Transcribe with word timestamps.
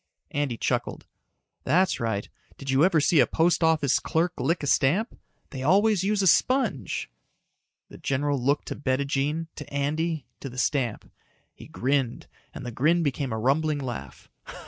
Andy 0.31 0.57
chucked. 0.57 1.05
"That's 1.63 1.99
right. 1.99 2.27
Did 2.57 2.71
you 2.71 2.83
ever 2.83 2.99
see 2.99 3.19
a 3.19 3.27
post 3.27 3.63
office 3.63 3.99
clerk 3.99 4.33
lick 4.39 4.63
a 4.63 4.65
stamp? 4.65 5.15
They 5.51 5.61
always 5.61 6.03
use 6.03 6.23
a 6.23 6.27
sponge." 6.27 7.07
The 7.89 7.99
general 7.99 8.41
looked 8.41 8.69
to 8.69 8.75
Bettijean, 8.75 9.49
to 9.57 9.71
Andy, 9.71 10.25
to 10.39 10.49
the 10.49 10.57
stamp. 10.57 11.11
He 11.53 11.67
grinned 11.67 12.25
and 12.51 12.65
the 12.65 12.71
grin 12.71 13.03
became 13.03 13.31
a 13.31 13.37
rumbling 13.37 13.77
laugh. 13.77 14.27